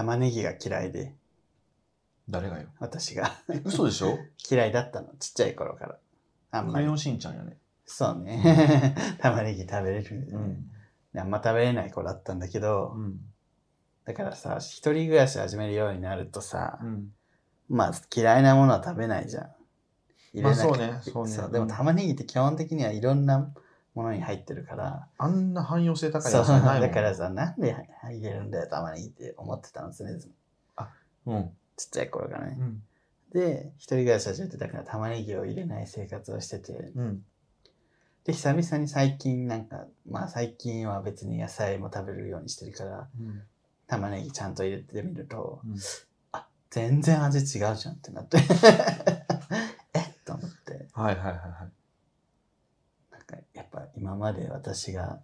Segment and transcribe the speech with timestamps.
[0.00, 1.14] 玉ねぎが嫌いで、
[2.28, 2.68] 誰がよ？
[2.78, 4.18] 私がえ嘘でしょ？
[4.50, 5.98] 嫌いだったの、ちっちゃい頃から。
[6.52, 6.92] あんまりクレヨ。
[6.94, 7.58] ンしんちゃんやね。
[7.84, 8.94] そうね。
[9.20, 10.70] 玉ねぎ食べれる、うん。
[11.18, 13.20] あんま食べれない子だったんだけど、うん。
[14.06, 17.12] だからさ、一人暮らし始めるようになるとさ、うん。
[17.68, 19.50] まあ嫌いなものは食べないじゃん。
[20.32, 23.52] 入れなきゃまあそうねそうねでも玉ねぎって基本的にはいろんな
[23.94, 26.80] ものに入ってるから、あんな汎用性高いやつないもん。
[26.80, 30.18] だからさ、なんで入れるんだよ、玉ねぎって思ってたの、常々。
[31.26, 31.50] うん。
[31.76, 32.56] ちっちゃい頃からね。
[32.58, 32.82] うん。
[33.32, 37.24] で、一人暮らし始めてたから玉ねぎを入れない生活をしてて、うん。
[38.24, 43.42] で、久々に最近なんか、まあ最近は別に野菜も食べるようにしてるから、うん。
[43.86, 45.76] 玉ねぎちゃんと入れてみると、うん
[46.32, 48.38] あ、全然味違うじゃんってなって。
[49.94, 50.04] えっ？
[50.24, 50.86] と思って。
[50.92, 51.36] はいはいはい
[54.00, 55.20] 今まで私が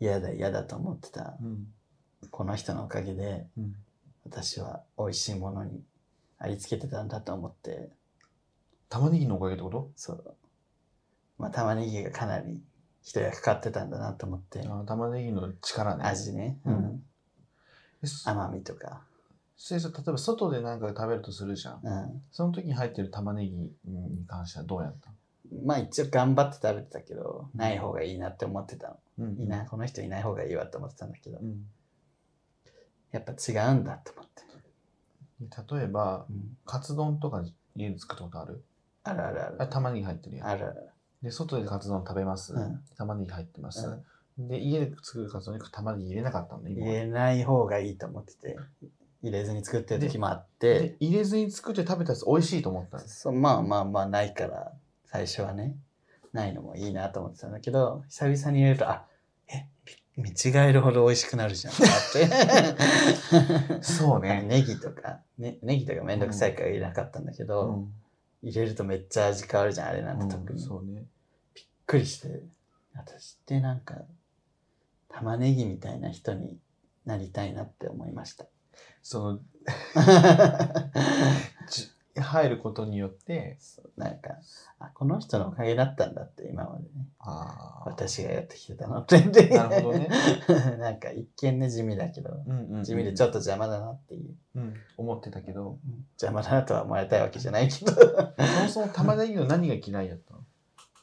[0.00, 1.66] 嫌だ嫌だと思ってたうん。
[2.30, 3.74] この人のおかげでうん。
[4.24, 5.82] 私は美味しいものに
[6.38, 7.90] ありつけてたんだと思って、
[8.88, 9.90] 玉ねぎのおかげってこと？
[9.96, 10.34] そう。
[11.38, 12.60] まあ玉ねぎがかなり
[13.02, 16.04] 一役買ってたんだなと思って、あ玉ねぎの力ね。
[16.04, 17.02] 味ね、ううん
[18.26, 19.00] 甘みとか、
[19.56, 21.80] それさ例えば外で何か食べるとするじゃん。
[21.82, 22.22] うん。
[22.30, 23.72] その時に入ってる玉ねぎに
[24.26, 25.10] 関してはどうやった
[25.64, 28.96] まあ一応頑張って食べてたけど、ない方がいいなって思ってたの。
[29.18, 31.64] うんいいな、この人いない方がいいわって思ってたんだけどう、ん。
[33.12, 34.42] やっぱ違うんだと思って。
[35.76, 37.44] 例えば、うん、カツ丼とか
[37.76, 38.64] 家で作ったことある？
[39.04, 39.56] あるあるある。
[39.62, 40.48] あ玉ねぎ入ってるやん。
[40.48, 40.88] あるある。
[41.22, 42.54] で、外でカツ丼食べます？
[42.54, 43.86] うん玉ねぎ入ってます？
[43.86, 48.56] うんで、家で作るカツ丼に玉ねぎ入れなかったんだ、今まで入れない方がいいと思ってて、
[49.20, 53.22] 入れずに作ってる時もあっでて、入れずに作って食べたやつ美味しいと思ったんです。
[53.22, 54.72] そうまあまあまあないから、
[55.10, 55.76] 最初はね、
[56.32, 59.06] ないのもいいなと思ってたんだけど、久々に入れると、あ、
[59.48, 59.66] え、
[60.16, 61.76] 見違えるほど美味しくなるじゃんっ
[62.12, 63.82] て。
[63.82, 67.94] そうね ネギとか、ね、ネギとかめんどくさいから入れなかったんだけど、うん
[68.42, 70.58] 入れるとめっちゃ味変わるじゃん、あれなんて特に。
[70.58, 71.06] びっそうね。
[71.86, 72.42] くりして、
[72.94, 73.96] 私ってなんか、
[75.08, 76.58] 玉ねぎみたいな人に
[77.04, 78.46] なりたいなって思いました。
[79.02, 79.38] その、
[81.68, 81.88] じ
[82.20, 83.58] 入ることによって、
[83.96, 84.30] なんか、
[84.78, 87.06] あ、この人のおかげだったんだって今までね。
[87.18, 89.20] あー私がやってきてたのって。
[89.48, 90.08] なるほどね。
[90.78, 94.34] なんか一見ね地味だけど、うんうんうん地味でちょっと邪魔だなっていう。
[94.56, 95.78] うん、思ってたけど、
[96.20, 97.92] 邪魔だなとは思われたいわけじゃないけど。
[97.92, 100.40] そもそも玉ねぎの何が嫌いやったの？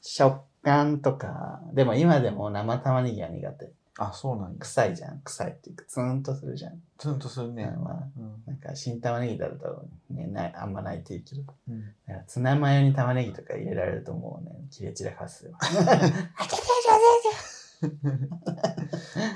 [0.02, 3.72] 食感とか、でも今でも生玉ねぎは苦手。
[3.98, 4.60] あ、そうなんや。
[4.60, 5.22] 臭いじゃん。
[5.22, 6.82] 臭いっていうか、ツーンとするじゃん。
[6.98, 7.66] ツンとするね。
[7.82, 11.44] まあ、うんなんか新玉ねぎだと、ね、ないあんまないって言うけど。
[11.70, 15.54] うんだからツナマヨに玉ねぎとか入れられるともうね、切れ散らかすよ。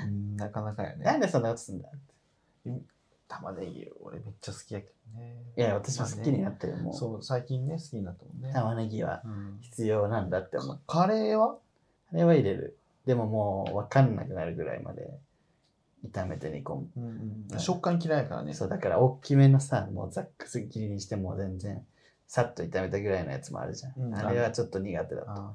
[0.06, 1.04] うんなかなかやね。
[1.04, 1.88] なんでそんなことすんだ
[3.28, 5.36] 玉ねぎ、俺めっちゃ好きやけどね。
[5.56, 6.76] いや、私も好きになってる。
[6.78, 8.52] もう、そう、最近ね、好きになったもんね。
[8.52, 10.80] 玉ねぎはうん必要なんだって思う。
[10.86, 11.56] カレーは？
[12.12, 12.76] あれは入れる。
[13.06, 15.10] でももう分かんなくなるぐらいまで
[16.06, 16.88] 炒めて煮込む。
[16.96, 17.04] うん
[17.52, 18.54] うん食感嫌いやからね。
[18.54, 21.84] そう、だから大きめのさ、もうざっくり切りにしてもう全然、
[22.28, 23.94] さっと炒めたぐらいのやつもあるじゃん。
[23.96, 25.32] うんあれはちょっと苦手だった。
[25.32, 25.50] あー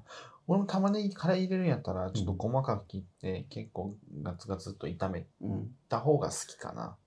[0.47, 5.75] 俺も玉ねぎカレー入れるんやったら、ちょっと細かく切って、結構ガツガツっと炒めうん。
[5.89, 6.97] た方が好きかな。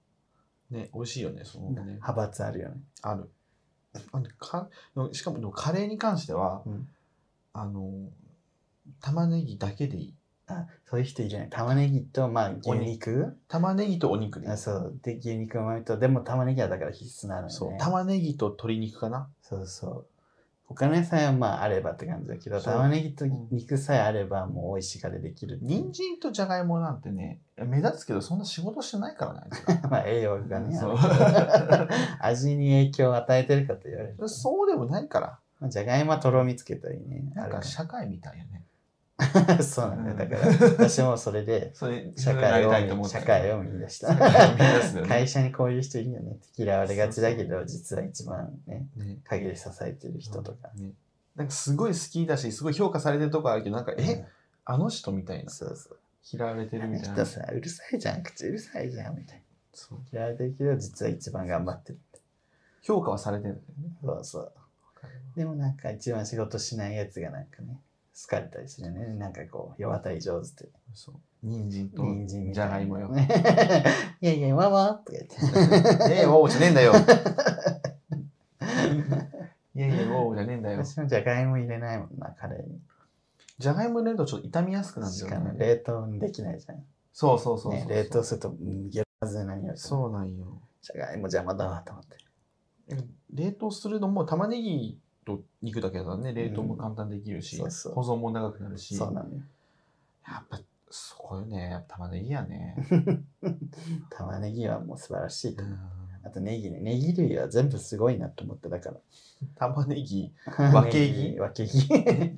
[0.71, 1.83] ね、美味しいよね、そのね。
[1.83, 2.81] 派閥あるよね。
[3.03, 3.31] ある。
[4.13, 4.69] あでか
[5.13, 6.89] しかもでもカレーに関しては、うん
[7.53, 7.93] あの、
[9.01, 10.15] 玉ねぎだけでいい。
[10.49, 11.49] あ、そういう人いるね。
[11.51, 14.99] 玉ねぎと、まあ、牛肉玉ねぎとお肉であそう。
[15.03, 17.53] で、牛肉の旨味と、でも玉ねぎはだから必須なのよね。
[17.53, 17.79] そう。
[17.79, 19.29] 玉ねぎと鶏肉かな。
[19.43, 20.07] そうそう。
[20.69, 29.41] 他の野菜はまああればって感じだけど、そう玉ねぎと肉さえあればもう美味しいカレーできる人参とじゃがいもなんてね、目立つけどそんな仕事してないからね、
[29.91, 30.97] まあ栄養がね、そう
[32.21, 34.29] 味に影響を与えてるかと言われると。
[34.29, 35.39] そうでもないから。
[35.59, 37.23] まあじゃがいもはとろみつけたりね。
[37.35, 38.63] なんかあ社会みたいよね。
[39.19, 40.17] る そうなんだよ。
[40.17, 44.15] だから私もそれで社会を、社会を見出した。
[44.17, 50.71] 社 会社にこういう人いるよねって嫌われがちだけど、実は一番ね、ね陰で支えてる人とか。
[50.77, 50.93] ね。
[51.35, 54.27] なんかすごい好きだし、すごい評価されてるとこあるけど、なんか、うんえ、
[54.65, 55.51] あの人みたいな。
[55.51, 55.99] そうそう。
[56.33, 57.15] 嫌われてるみたいな。
[57.15, 59.43] 人さ、うるさいじゃん、口うるさいじゃん、みたいな。
[59.73, 61.99] そう嫌われてるけど、実は一番頑張ってる。
[62.83, 63.97] 評価はされてるんだよね。
[64.03, 64.53] そうそう。
[65.37, 67.81] でもなんか一番仕事しないやつがなんかね、
[68.21, 69.15] 好かれたりするよね。
[69.15, 70.69] なんかこう、世渡り上手って。
[70.93, 71.15] そう。
[71.45, 72.53] 人参と人参。
[72.53, 73.13] じゃがいもよ。
[74.21, 75.37] いやいや、わわとか言って。
[76.13, 76.93] ええ、わおじゃねえんだよ。
[79.77, 80.85] いやいや、わおじゃねえんだよ。
[80.85, 82.81] 私もじゃがいも入れないもんな、カレーに。
[83.59, 85.59] じゃがいも入れるとちょっと傷みやすくなるんだしかもよね。
[85.67, 86.85] 冷凍できないじゃん。
[87.13, 89.79] そうそうそうね、冷凍すると、うん、ゲロはずなによる。
[89.79, 90.61] そうなんよ。
[90.83, 92.17] じゃがいも邪魔だわと思って。
[93.33, 94.99] 冷凍するのも玉ねぎ
[95.37, 99.41] と肉だけだからね冷凍も簡単にできるし、そうそう保存も長くなるしそうなのよ。
[100.27, 100.59] やっぱ
[100.91, 102.77] そこよね玉ねぎやね、
[104.11, 105.63] 玉ねぎはもう素晴らしいと
[106.25, 106.81] あとネギね。
[106.81, 108.97] ネギ類は全部すごいなと思ってだから。
[109.57, 110.33] 玉ねぎ
[110.73, 111.23] 分けぎ？
[111.23, 111.89] ネギ分けぎ。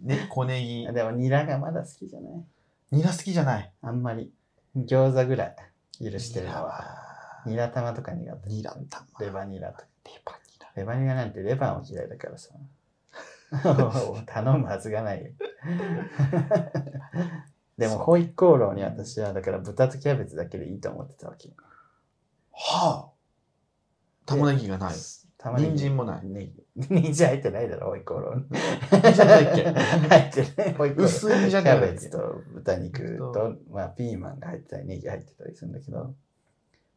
[0.06, 2.44] ね小ネギでもニラがまだ好きじゃない？
[2.92, 3.72] ニラ好きじゃない？
[3.82, 4.32] あんまり。
[4.76, 5.56] 餃子ぐらい
[6.12, 6.62] 許してるのは。
[6.64, 8.48] はニラ玉とか苦手。
[8.50, 9.86] ニラ玉レバニラとか。
[10.04, 12.50] レバニラレバニラなんてレバーも嫌いだからさ。
[14.26, 15.30] 頼むはずがないよ。
[17.76, 21.50] でも、ホイコーローに私は、だから豚とキャベツだけでいいと思ってたわけ。
[22.52, 23.10] はあ
[24.26, 24.94] 玉ねぎがない
[25.38, 26.52] 玉ねぎ人参もないネギ。
[26.76, 28.44] 人参入ってないだろ、ホイコーローに。
[29.00, 30.74] 人参入って 入ってない。
[30.74, 31.06] ホイコーロー。
[31.06, 36.14] 薄いじゃキャベツと豚肉そと、まあ、ピーマンが入ってたり、ネギ入ってたりするんだけど、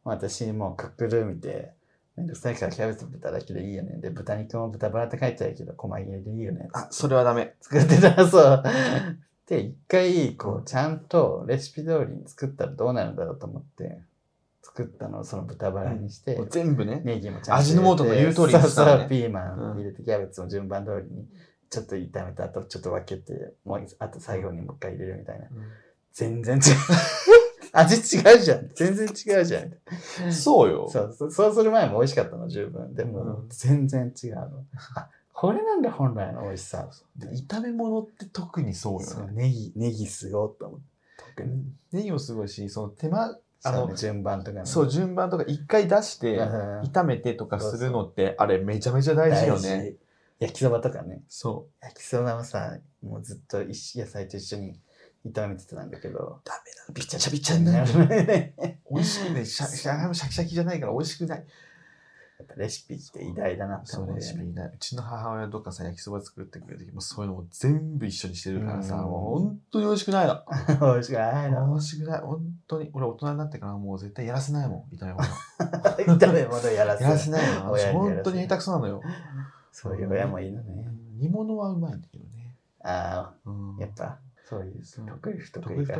[0.04, 1.72] まあ私もうクックルー見て、
[2.16, 3.98] めんどくさいからキャベツ豚だけでいいよね。
[4.00, 6.68] で、豚肉も豚バラって書いてあるけど、細切れでいいよね。
[6.72, 8.62] あそれはダメ作ってたらそう。
[9.48, 14.00] で、一回、こう、ちゃんとレシピ通りに作ったらどうなるんだろうと思って、
[14.62, 21.26] 作ったのをその豚バラにして、もう全部ねネギもちゃんと味の素の言う通りにそうしたのねそう、ピーマうんン入れて、キャベツも順番通りに、
[21.68, 25.46] ちょっと炒めた後、ちょっと分けて、もう、あと最後にもう一回入れるみたいな。
[26.12, 26.62] 全然違う。
[27.74, 28.70] 味違うじゃん。
[28.74, 29.72] 全然違うじゃん。
[30.32, 32.94] そうよそうそうする前も美味しかったの、十分。
[32.94, 34.64] でもう、ん全然違うの。
[34.94, 36.88] あ、これなんだ、本来の美味しさ。
[37.16, 40.86] で炒め物って特にそうよねネギ、ネギすごいと思って。
[41.36, 41.64] 特に。
[41.92, 43.36] ネギもすごいしその手間
[43.66, 44.66] あのね順番とかね。
[44.66, 49.96] そう順番とか一回出してうん炒めてとかするのってあれめちゃめちゃ大事よね。
[50.38, 51.22] 焼きそばとかね。
[51.28, 54.80] そ焼きそばもさ、もうずっと野菜と一緒に
[55.26, 56.94] 炒めてたんだけど、ダメだ。
[56.94, 57.92] びちゃびちゃになる
[58.90, 61.44] 美味しくね シャシャシャキシャキじゃないから美味しくない。
[62.44, 64.26] っぱレシピって偉大だなってそう思うよね。
[64.26, 69.00] レシピないうちの母親とかさ焼きそば作ってくれる時もそういうのも全部一緒にしてるからさうん。
[69.02, 70.40] もう本当に美味しくないの。
[70.94, 71.66] 美味しくないの。
[71.68, 72.20] 美味しくない。
[72.20, 72.90] 本当に。
[72.92, 75.24] 俺大人になってからもう絶対やらせないもん炒め物
[76.18, 77.76] 炒め物やらせやらせないの。
[77.92, 79.02] 本当に下手くそなのよ。
[79.72, 80.88] そういう親もいるのね。
[81.16, 82.56] 煮物はうまいんだけどね。
[82.82, 83.76] あうん。
[83.76, 85.86] あ、やっぱ、そういう得意不得得意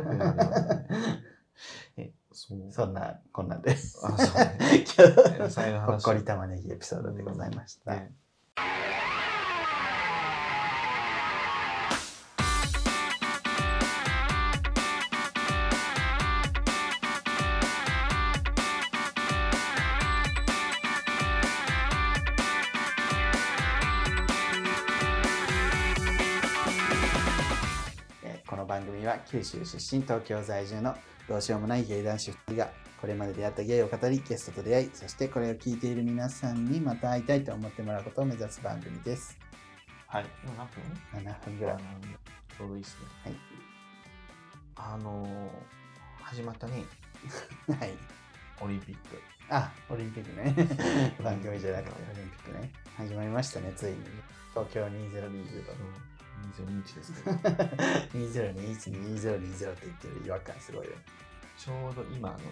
[2.31, 2.71] そう。
[2.71, 3.71] そんな、こんなんで。
[3.71, 4.85] あそうね。
[4.97, 5.07] 今
[5.47, 7.93] 日ほっこり玉ねぎエピソードでございました。
[7.93, 8.13] ね
[29.35, 30.95] 九州出身東京在住の
[31.27, 32.69] どうしようもない芸男子2人が
[33.01, 39.37] これまで出会った芸を語りゲストと出会いそしてこれを聞いている皆さんにまた会いたいと思ってもらうことを目指す番組です。
[40.07, 40.25] はい。
[41.13, 41.77] 7分 ?7 分ぐらい。
[41.77, 42.99] ちょうどいいですね。
[43.25, 43.35] はい
[44.77, 45.49] あのー、
[46.23, 46.85] 始まったね。
[47.77, 47.91] はい。
[48.61, 49.21] オリンピック。
[49.49, 51.13] あオリンピックね。
[51.21, 52.71] 番組じゃなくてオリンピックね。
[52.95, 53.97] 始まりましたねついに。
[54.53, 56.14] 東京2020と、うん。
[56.53, 57.37] 2021ですけど。
[58.13, 60.93] 20212020って言ってる違和感すごいよ。
[61.57, 62.43] ちょうど今のね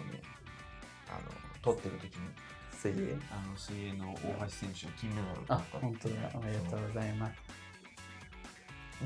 [1.08, 1.20] あの
[1.62, 2.20] 撮ってる時に
[2.72, 6.14] 水泳あの水泳の大橋選手の金メダルを取ったあ本当だ。
[6.34, 7.34] おめでとうございます。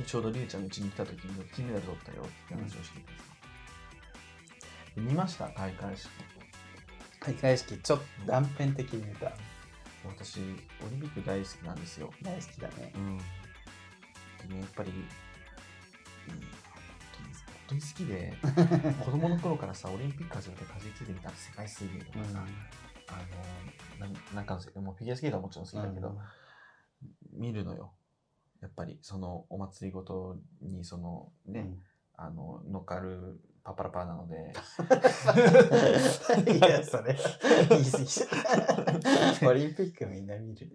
[0.06, 3.12] ちょうどりゅうちゃんの家に来た時に金メダル取ったよって話をしてた、
[4.98, 5.48] うん、見ました？
[5.48, 6.08] 開会式。
[7.20, 9.32] 開会式ちょっと断片的に見た、うん、
[10.10, 10.42] 私オ
[10.90, 12.12] リンピック大好きなんですよ。
[12.22, 12.92] 大好きだね。
[12.94, 13.18] うん。
[14.56, 15.04] やっぱり、うん、本
[17.12, 18.34] 当に本当に好きで
[19.04, 22.46] 子供の頃からさオリンピック始めてかじりついてみた世界水泳とかさ、
[23.08, 23.24] あ
[24.00, 26.18] のななんかもうフィギュアスケートはもちろん好きだけど、
[27.32, 27.94] 見るのよ。
[28.60, 31.82] やっぱりそのお祭りごとにそのね、うん。
[32.20, 34.34] あの乗っかるパパラパーなので。
[36.52, 37.16] いや、それ、
[37.68, 37.98] 言い過
[39.40, 40.74] ぎ オリンピックみんな見るね。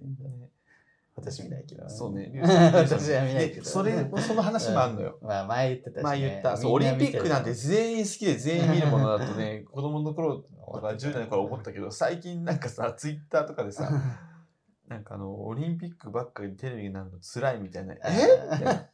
[1.15, 1.87] 私見ないけど。
[1.89, 2.31] そうね。
[2.73, 3.61] 私は見ないけど。
[3.61, 5.27] でそれその話もあるのよ、うん。
[5.27, 6.03] まあ、前言ってたし、ね。
[6.03, 13.89] 前言った、そうオリンピックなんて全員好きで全員見るものだとね 子供の頃とか10代の頃思ったけど最近なんかさツイッターとかでさ
[14.87, 17.97] なんかあのオリンピックばっかりテレビになるの辛いみたいなえ？
[18.43, 18.89] みたいな。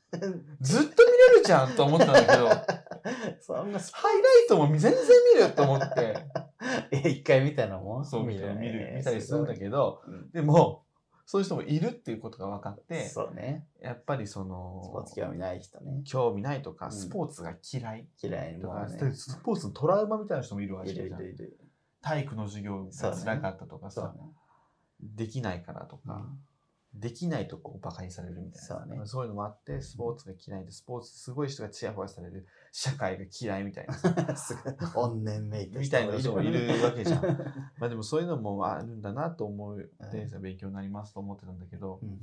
[0.62, 2.50] ずっと見れるじゃんと思ったんだけど。
[3.42, 3.80] そんな。
[3.80, 4.94] スハイライトも全然
[5.36, 6.26] 見ると思って
[6.92, 9.70] え一回見たのもそう見る見る見たりするんだけど。
[9.70, 10.84] どうんでも
[11.32, 13.68] そういう人もいるっていうことが分かってそうね。
[13.84, 16.02] やっぱりそスポーのツ興味ない人ね。
[16.04, 19.12] 興味ないとかうんスポーツが嫌い嫌いとか、もね。
[19.14, 21.60] スポーツのトラウマみたいな人もいるわけいじゃんるいるいる。
[22.02, 24.24] 体育の授業が辛かったとかさ、ね。
[25.04, 26.26] できないからとか、
[27.00, 28.68] できないとこうバカにされるみたいな。
[28.68, 29.02] そうね。
[29.06, 32.46] そういうのもあってスポーツが嫌いでスポーツすごい人がチヤホヤされる。
[32.72, 33.96] 社会が嫌いみたいな。
[34.94, 37.26] 怨念めいたみたいな人もいるわけじゃん。
[37.26, 37.28] ん。
[37.80, 40.30] まあでもそういうのもあるんだなと思うん。
[40.30, 42.22] さ勉強になりますと思ってたんだけど、うん。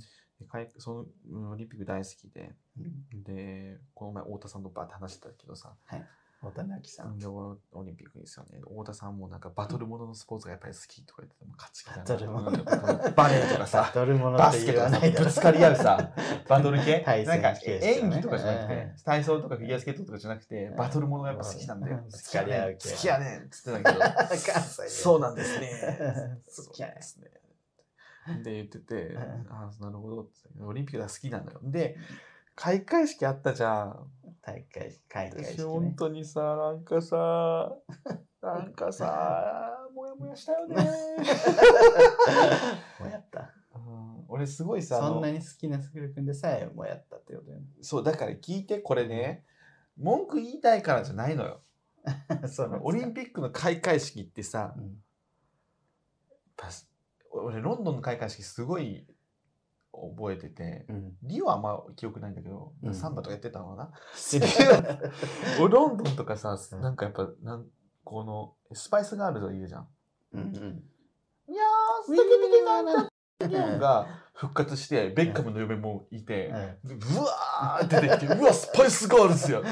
[0.79, 3.23] そのうんオリンピック大好きでうん。
[3.23, 6.05] でこの前太田さんとバーって話してたけどさ大
[6.51, 7.19] 田直樹さん。
[7.19, 8.61] でオオリンピックですよね。
[8.61, 12.03] 太田さんもなんかバトルもののスポーツがやっぱり好きとか言ってても勝ち気だな。
[12.03, 12.51] バトルもの。
[12.51, 16.11] うんバレーとかさバトルものってバスケとかさぶつかり合うさ、
[16.49, 17.05] バトル系？
[17.27, 21.99] なんか演技とかじゃなくうんて、体操とかフィギュアスケートとかじゃなくて、うんバトルものがやっぱ好きなんだよ。
[21.99, 22.05] うん。
[22.09, 22.91] ぶつかり合う系。
[22.91, 24.05] 好きやねんっつってたけど、
[24.89, 26.41] そうなんですね。
[26.57, 26.95] 好きやね。
[27.01, 27.47] そうですね。
[28.43, 29.19] で言っててうん、
[29.51, 30.29] ああ、なるほど
[30.67, 31.61] オリンピックが好きなのよ。
[31.63, 31.97] で、
[32.57, 34.11] 開会式あったじゃん。
[34.43, 35.65] 大会、開会私式ね。
[35.65, 37.77] 本当にさ、なんかさ、
[38.43, 40.75] なんかさ、もやもやしたよね。
[42.99, 43.53] もうやった。
[43.75, 47.67] うん俺すごいさ、そんなに好きなスクル君でさえもうやったってことよね。
[47.81, 49.45] そう、だから聞いて、これね、
[49.97, 51.63] 文句言いたいからじゃないのよ。
[52.05, 55.03] そうなんですかオリンピックの開会式ってさ、うん
[57.31, 59.07] 俺、ロンドンの開会式すごい
[60.17, 61.13] 覚えてて、うん。
[61.23, 63.91] リオはあんま記憶ないんだけど、うんサンバとかやってたのかな？
[64.17, 64.47] 知る
[65.61, 67.67] 俺ロンドンとかさう、んなんかやっぱ、なん
[68.05, 69.89] この、スパイスガールズがいるじゃん。
[70.33, 70.49] うんうん。
[71.49, 72.19] いやー、素敵
[73.39, 76.53] 的なのが復活して、ベッカムの嫁もいて、
[76.85, 79.63] でうわー出てきて、 うわ、スパイスガールズや。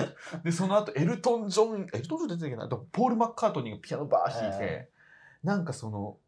[0.42, 2.64] で、その後、エルトン・ジョン、エルトン・ジョン出てきてな？
[2.64, 4.90] い、ポール・マッカートニーがピアノバー弾いて、
[5.42, 6.18] なんかその、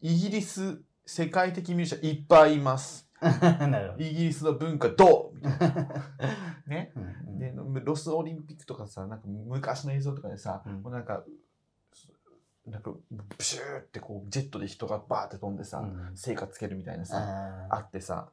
[0.00, 3.08] イギリス、世界的ミュージシャンいっぱいいます。
[3.68, 4.04] なるほど。
[4.04, 5.88] イギリスの文化どうみたいな。
[6.66, 6.92] ね？
[6.96, 7.52] うんで、
[7.84, 10.82] ロスオリンピックとかさ、なんか昔の映像とかでさ、うん。
[10.82, 11.24] もうなんか、
[12.66, 16.16] なんか、ブシューってこう、ジェットで人がバーって飛んでさ、うん。
[16.16, 17.18] 成果つけるみたいなさ、
[17.70, 18.30] ああってさ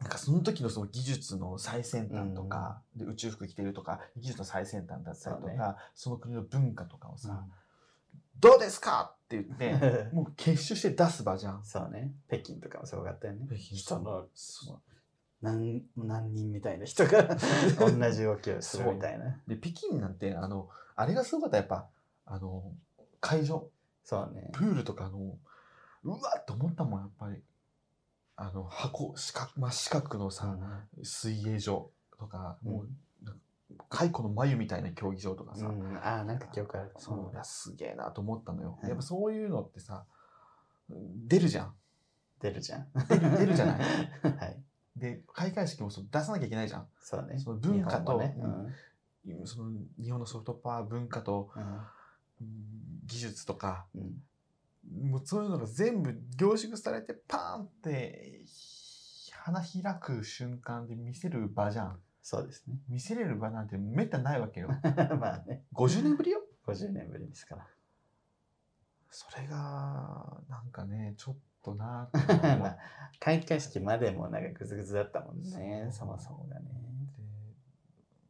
[0.00, 5.58] なんかその時のその技術の最先端とか、で宇宙服着てるとか技術の最先端だったりとかそうね。
[5.94, 7.44] その国の文化とかをーさ、
[8.40, 9.14] どうですか？
[9.14, 9.72] って言って
[10.10, 11.64] うん もう結集して出す場じゃん。
[11.64, 12.12] そうね。
[12.28, 13.46] 北京とかもすごかったよね。
[13.46, 14.80] 北京人のそう
[15.42, 17.36] 何何人みたいな人が
[17.78, 19.40] 同じ動きをするみたいな。
[19.46, 21.88] で北京なんてあのあれがすごかったやっぱ
[22.26, 22.72] あの
[23.20, 23.70] 会場
[24.04, 24.50] そうね。
[24.52, 25.38] プールとかの
[26.04, 27.42] うわっと思ったもんやっぱり
[28.36, 30.56] あの箱四角真四角のさ、
[31.02, 32.88] 水泳場とか、もう
[33.88, 36.92] 蚕の眉みたいな競技場とかさ、うん、ああ、なんか記憶ある。
[36.98, 40.04] そういやすげえなと思ったのよ、はいやっぱそういうのってさ
[40.90, 41.74] 出るじゃん。
[42.40, 42.86] 出るじゃん。
[43.08, 43.80] 出る出るじゃない？
[44.38, 44.62] はい。
[44.96, 46.88] で開会式もそう出さなきゃいけないじゃん。
[47.00, 47.38] そうね。
[47.38, 48.74] その文化と日本もね。
[49.44, 49.70] その
[50.02, 51.62] 日本のソフトパワー文化とうん。
[51.62, 54.22] うん技術とかうん。
[55.10, 58.44] もうそういうのが全部凝縮されてパーンって
[59.32, 62.78] 花開く瞬間で見せる場じゃんそうですね。
[62.90, 64.68] 見せれる場なんてめったにないわけよ
[65.18, 67.66] まあね、50年ぶりよ50年ぶりですから。
[69.08, 72.78] それがなんかねちょっとな まあ、
[73.18, 76.68] 開会式までもなんかグズグズだったもんね、そもそもがね。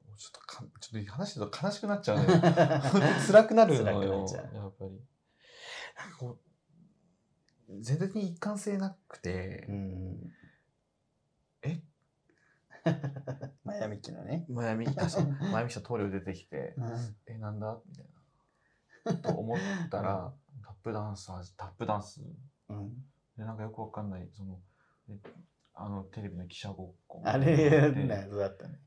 [0.07, 4.91] でちょっとかちょっと話してると悲しくなっちゃうのよ 本当に辛くなるの辛くなよっちゃうやっぱり
[5.97, 6.39] なんかこ
[7.69, 10.33] う全体的に一貫性なくて、うん。
[12.89, 14.45] え マヤミキのね。
[14.49, 15.27] 前見あそう。
[15.53, 17.17] 前見た棟梁出てきてうん。
[17.27, 17.81] えなんだ？
[17.87, 18.07] みたい
[19.05, 19.15] な。
[19.23, 19.59] と思っ
[19.91, 22.21] たらタップダンサータップダンス。
[22.69, 22.91] うん、
[23.37, 24.61] でなんかよくわかんないその
[25.09, 25.19] え
[25.75, 27.57] あのテレビの記者ごっこあれ、
[27.93, 28.79] で謎だったね。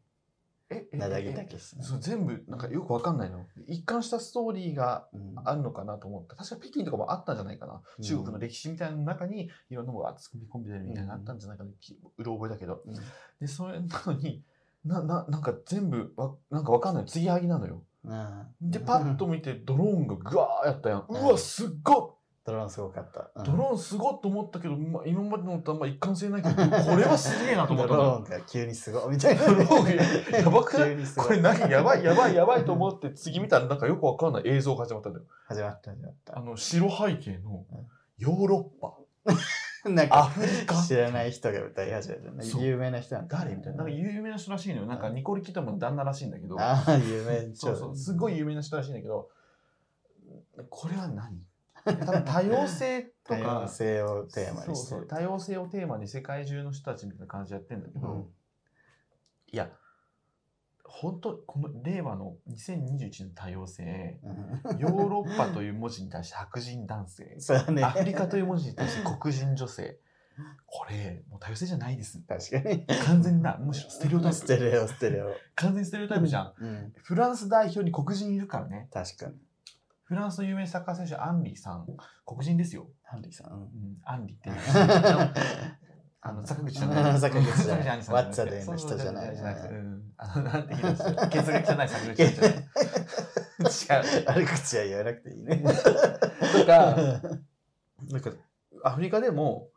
[0.71, 1.57] ええなだぎえたけ？
[1.59, 3.45] そう全部なんかよくわかんないの。
[3.67, 6.35] 一貫したストーリーがうんあるのかなと思った。
[6.35, 8.03] 確か北京とかもあったんじゃないかな、うん。
[8.03, 12.81] 中国の歴史みたいなの中にいろんなものが組み込んでるみたいなのあったんじゃないかな、きうろ覚えだけど。
[12.85, 12.95] うん。
[13.39, 14.43] でそれなのに
[14.85, 17.05] なななんか全部わなんかわかんない。
[17.05, 17.83] 継ぎはぎなのよ。
[18.61, 20.99] でパッと見てドローンがぐわーやったやん。
[21.01, 22.17] ううんわすっご
[22.51, 23.21] ドローンすごかった。
[23.21, 29.15] っドローンすごっと思ったけど、まあ、今までのとあんま一貫性ないけどこれはすげえなと思ったのドローンが急にすごい。
[29.15, 29.45] みたいな。
[29.45, 30.97] ドローンがやばくない？
[31.15, 35.25] これ何やばいやばいやばいと思って次見たらなんかよくわかんない映像が始まったんだよ。
[35.47, 36.37] 始まった始まった。
[36.37, 36.41] あ。
[36.41, 37.87] の白背景のうん。
[38.17, 38.97] ヨーロッパ。
[39.89, 40.75] なんアかフリカ？
[40.83, 43.55] 知らない人が歌い始めた有名な人なんだ誰？
[43.55, 43.77] みたいな。
[43.77, 44.85] なんか有名な人らしいのよ。
[44.87, 46.59] なんかニコル・キッドマンの旦那らしいんだけど。
[46.59, 47.55] ああ、有名。
[47.55, 47.95] そうそう。
[47.95, 49.29] すごい有名な人らしいんだけど。
[50.69, 51.39] これは何？
[51.85, 55.07] 多分多様性と多様か性をテーマにしてそうそうる。
[55.07, 58.25] 多様性をテーマに世界中の人たちみたいな感じでやってんだけど、うん
[59.53, 59.69] いや
[60.85, 67.83] 本当この令和の2021年の多様性うんヨーロッパという文字に対して白人男性そうね。
[67.83, 69.97] アフリカという文字に対して黒人女性
[70.65, 72.85] これもう多様性じゃないです確かに。
[73.05, 75.33] 完全なむしろステレオタイプ ステレオ、ステレオ。
[75.55, 76.93] 完全にステレオタイプじゃんうん。
[76.95, 79.35] フランス代表に黒人いるからね確かに。
[80.11, 81.87] フランスの有名サッカー選手アンリさん。
[82.25, 83.53] 黒人ですよ、ハンリーさん。
[83.53, 83.61] うん。
[83.61, 83.69] うん、
[84.03, 84.55] アンリっていう。
[86.19, 86.91] あの坂口坂
[87.29, 89.37] 口じゃない坂口ワッツァでの人じゃない。
[89.37, 89.47] そう
[90.17, 92.51] あのなんて言うんですよ血液じゃない坂口じゃない。
[92.51, 95.63] 違う悪口は言わなくていいね。
[95.63, 96.95] とか
[98.09, 98.31] なんか
[98.83, 99.69] アフリカでも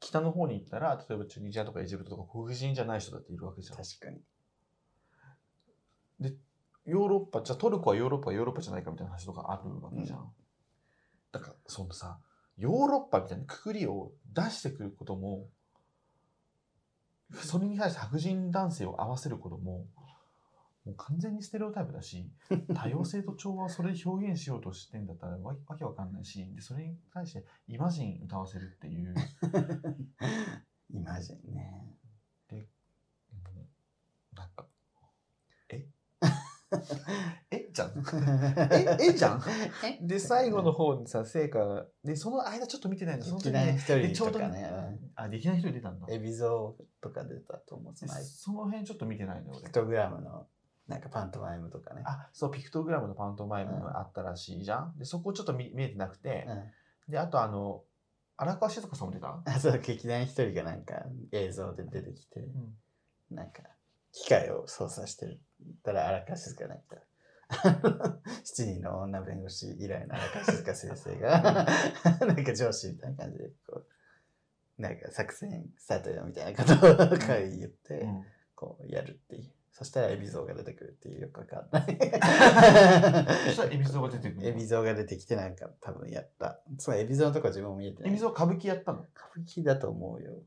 [0.00, 3.76] 北の方に行ったら例えばチュニジアとかエジプトとか黒人じゃない人だっているわけじゃん。
[3.76, 4.22] 確かに。
[6.86, 10.22] ヨーロッパじゃあトルコはヨーロッパはヨーロッパじゃないかみたいな話とかあるわけじゃん、う
[11.32, 12.18] だからそのさ
[12.56, 15.48] ヨーロッパみたいなくくりを出してくることも
[17.34, 19.86] それに対して白人男性を合わせることも
[20.84, 22.28] もう完全にステレオタイプだし
[22.74, 29.14] 多様性と調和をそれで表現しようとしてんだったらわわけわかんないしでそれに対してイマジン歌わせるっていう
[30.90, 31.96] イマジンね。
[33.44, 33.62] も
[34.32, 34.66] うなんか
[35.70, 35.86] え
[37.50, 37.92] えじゃん。
[38.70, 39.42] ええじゃん？
[40.06, 43.24] で最後の方にさ成果がでその間ちょっと見てないの。
[43.24, 44.98] その時ね一人でちょうね。
[45.14, 46.06] あできない人出たんだ。
[46.06, 47.94] うんエビゾーとか出たと思う。
[47.94, 49.60] そでのその辺ちょっと見てないのよ俺。
[49.60, 50.46] ピクトグラムの
[50.88, 52.02] なんかパントマイムとかね。
[52.04, 54.98] あそうピクトグラムのパントマイムがあったらしいじゃん。
[54.98, 56.46] でそこちょっと見見えてなくて。
[56.48, 57.12] うん。
[57.12, 57.84] であとあの
[58.36, 62.44] 荒川静香さんも出た、あそう劇団一人がなんか映像で出てきて、う
[63.34, 63.36] ん。
[63.36, 63.62] なんか
[64.12, 65.40] 機械を操作してる。
[65.82, 66.96] たら荒川静香なんか。
[68.44, 71.66] 七人の女弁護士以来の荒川静香先生が
[72.26, 73.82] なんか上司みたいな感じでこ
[74.78, 78.24] うなんか作戦スタートよみたいなことを会言って、うん。
[78.54, 79.52] こうやるっていう。
[79.72, 81.84] そしたらエビゾウが出てくるっていうよくわかんない。
[83.48, 86.60] そしたら海老蔵が出てくるエビゾウが出てきてなんか多分やった。
[86.78, 88.10] そうエビゾウのとこ自分も見えてない。
[88.12, 89.00] 海老蔵歌舞伎やったの？
[89.00, 90.42] 歌舞伎だと思うよ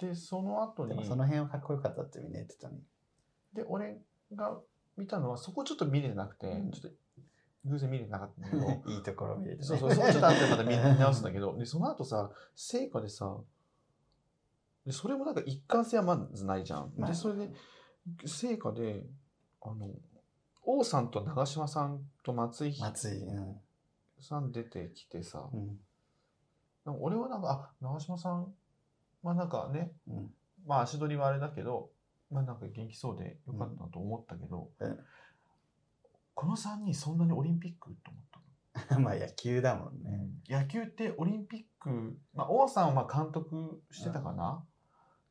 [0.00, 2.78] でその後にでもその辺はかっこよかったってみんな言ってたね。
[3.52, 3.98] で俺
[4.34, 4.58] が
[4.96, 6.70] 見たのはそこちょっと見れてなくて、うん。
[6.70, 6.98] ちょっと
[7.66, 8.82] 偶然見れてなかったんだけど。
[8.92, 9.64] いいところ見れてね。
[9.64, 13.38] そうそう、そこちょっと後でまた見直すんだけど、 で、その後さ、成果でさ、
[14.86, 16.92] でそれもなんか一貫性はまずないじゃん。
[16.96, 17.10] まあ。
[17.10, 17.52] で、それで、
[18.26, 19.06] 成果で、
[19.60, 19.90] あの、
[20.62, 23.60] 王さんと長嶋さんと松井松井うん。
[24.20, 25.80] さん出てきてさ、うん。
[27.00, 28.54] 俺はなんか、あ、長嶋さん、
[29.22, 30.30] まあなんかね、うん
[30.66, 31.90] まあ足取りはあれだけど、
[32.30, 34.98] まあなんか元気そうでよかったなと思ったけど、うん
[36.34, 38.24] この3人そんなにオリンピックと思っ
[38.88, 39.00] たの？
[39.04, 40.30] まあ野球だもんね。
[40.48, 44.64] 野球ってオリンピック、まあ、王さんは監督してたかな、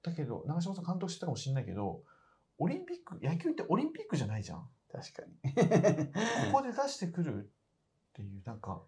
[0.04, 2.04] だけど長嶋さん監督してたかもしれないけど
[2.60, 5.40] オリンピック野球ってオリンピックじゃないじゃん確かに。
[6.52, 8.84] ここで出してくるっていうなんか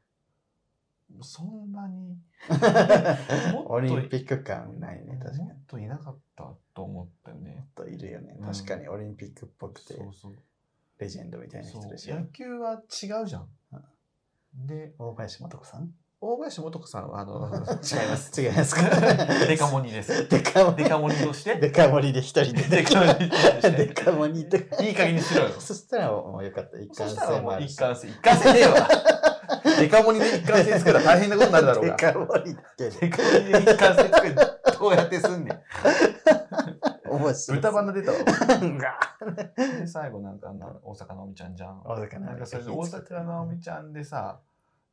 [1.21, 2.17] そんなに。
[3.67, 5.49] オリンピック感ないね、確かに。
[5.49, 7.55] もっといなかったと思ったよね。
[7.55, 8.35] もっといるよね。
[8.39, 8.45] うん。
[8.51, 10.35] 確かにオリンピックっぽくて、そうそう。
[10.99, 12.25] レジェンドみたいな人でしょ野。
[12.27, 13.49] 球は違うじゃん。
[14.53, 15.91] で大林素子さん？
[16.19, 17.49] 大林素子さんはあの
[17.81, 18.29] 違います。
[18.41, 18.75] 違います。
[18.75, 18.81] か
[19.47, 20.27] デカモニです。
[20.29, 21.55] デカモニデカモニとして？
[21.55, 22.61] デカモニで一人で。
[22.63, 23.29] デカモニ
[23.71, 24.41] デカモニ。
[24.41, 24.45] いい
[24.93, 25.59] 加減にしろよ。
[25.59, 26.79] そしたらもうよかった。
[26.79, 28.07] 一貫性もある一貫性。
[28.09, 28.87] 一貫性ねえわ。
[29.79, 31.97] デカモニで一貫性作るら大変なことになるだろうデが。
[31.97, 33.09] カモニだけデで。
[33.09, 34.35] カモニで一貫性作る。
[34.79, 35.59] どうやってすんねん。
[37.09, 37.59] 面白い。
[37.59, 38.17] 豚鼻出たわ。
[39.85, 41.81] 最後なんかあの、大阪なおみちゃんじゃん。
[41.85, 44.39] 大阪なんかそれで直大阪なおみちゃんでさ、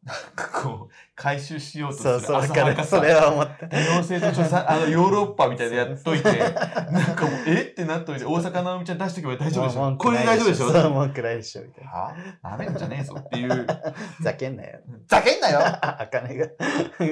[0.04, 2.70] なんかこう、回収しようとするそうそう、わ浅かる。
[2.70, 3.68] はかさそれは思った。
[3.68, 6.42] 多様性と著作、あの、 ヨーロッパみたいなやっといて、な
[7.12, 7.62] んかもう、え？
[7.62, 10.70] ってなっといて、大阪なおみちゃん出しておけば大丈夫でしもうょこれで大丈夫でしょ？
[10.72, 11.90] そう、文句ないでしょ、みたいな。
[11.90, 13.66] はなめんじゃねえぞっていう。
[14.22, 14.78] ざけんなよ。
[15.08, 16.46] ざけんなよあ、あかねが、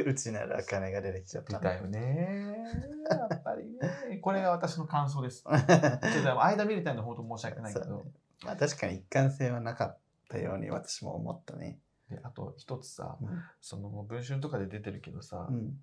[0.06, 1.58] うちならあかねが出てきちゃった。
[1.58, 2.56] だよね。
[3.10, 3.64] やっぱり
[4.10, 4.18] ね。
[4.22, 5.42] これが私の感想です。
[5.44, 5.58] ちょっ
[6.24, 8.06] と間見れたの本当申し訳ないけど。
[8.44, 9.98] まあ確かに一貫性はなかっ
[10.30, 11.78] たように私も思ったね。
[12.10, 13.28] であと一つさ、うん
[13.60, 15.74] その文春とかで出てるけどさ、うん。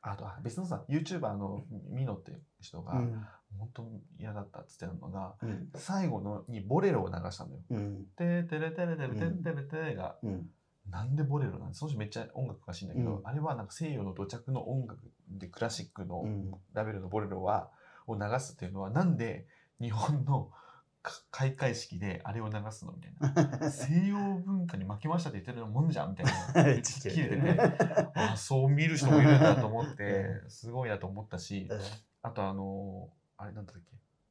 [0.00, 3.24] あと別のさ、YouTuber のミノって人が、うん。
[3.58, 5.68] 本当嫌だったっつってたのが、うん。
[5.76, 7.60] 最後のにボレロを流したのよ。
[7.70, 8.04] うん。
[8.16, 10.50] ててれてれてれてれてれてれが、うん。
[10.90, 14.98] なんでボレロなんその人めっちゃ音楽詳しいんだけど、うんあれはなんか西洋の土着の音楽
[15.28, 16.50] でクラシックのうん。
[16.72, 17.70] ラベルのボレロは
[18.08, 19.46] を流すっていうのはなんで
[19.80, 20.61] 日本のか
[21.30, 23.70] 開会式であれを流すのみたいな。
[23.70, 26.82] 西洋文化に負けましたって言ってるもんじゃんみたいな。
[26.82, 31.68] 切れててあ そう見る人もいるんだと思ってすごいなと思ったし
[32.22, 33.82] あとあのあれなんだっけ。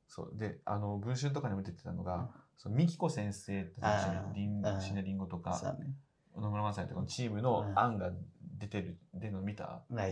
[0.07, 2.29] そうであの文春とかにも出てたのが、うん。
[2.57, 4.33] その美紀子先生たちあー。
[4.33, 4.81] リンうん。
[4.81, 5.77] シネリンゴとか。
[6.35, 7.79] 野村正也とかのチームのうん。
[7.79, 8.11] 案が
[8.57, 9.83] 出てる出るの見た？
[9.89, 10.07] な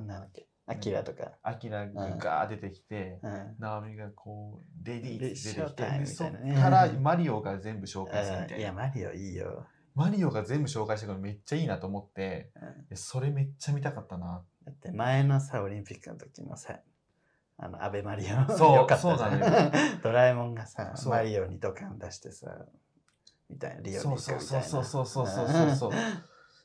[0.00, 1.32] んだっけ、アキラとか。
[1.42, 3.56] アキラがガー出てきて、うん。
[3.58, 5.48] ナオミがこうレディー出てきて
[6.06, 8.58] そっからマリオが全部紹介するみたいな。
[8.58, 9.66] いや、マリオいいよ。
[9.94, 12.52] マリオが全部紹介してくるのめっちゃいいなと思って
[12.94, 14.44] それめっちゃ見たかったな。
[14.64, 16.78] だって前のさ、オリンピックの時もさ、
[17.56, 18.26] あの、アベマリオ。
[18.56, 19.30] そうそうな
[20.02, 22.66] ドラえもんがさ、マリオにドカン出してさ、
[23.48, 24.40] みたいな、リオに行くみたいな。
[24.40, 25.92] そうそうそうそうそうそうそう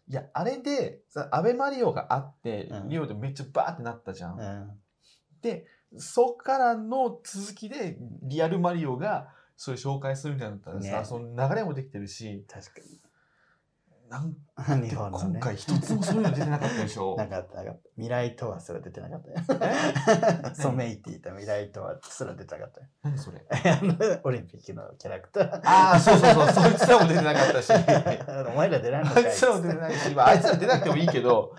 [0.07, 2.89] いやあれでさアベマリオがあって、うん。
[2.89, 4.71] リオでめっちゃバーってなったじゃん、うん。
[5.41, 5.65] で
[5.97, 11.05] そっからの続きでリアルマリオがそれ紹介するみたいになったらさ、ね。
[11.05, 12.45] その流れもできてるし。
[12.49, 12.81] 確か
[14.67, 14.89] なんに。
[14.89, 15.25] 日本のね。
[15.33, 17.89] 今回一つもそういうの出てなかったでしょ なかった、なかった。
[17.95, 19.61] 未来とはすら出てなかったよ。
[20.51, 20.55] え？
[20.55, 22.87] ソメイティと未来とはすら出てなかったよ。
[23.01, 23.41] 何それ？
[24.23, 25.61] オリンピックのキャラクター。
[25.65, 27.71] ああそうそうそうそいつらも出てなかったし
[28.47, 31.55] お前ら出らんのかいあいつらも出てないし、まあ、あいつら出なくてもいいけど、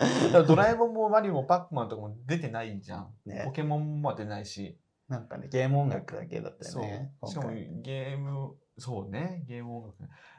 [0.47, 3.13] ドラえもんもマリオもパックマンとかも出てないじゃん。
[3.25, 4.79] ねポケモンも出ないし。
[5.07, 7.11] なんかね、ゲーム音楽だけだったそうよね。。
[7.27, 9.97] しかもゲーム、そうね、ゲーム音楽。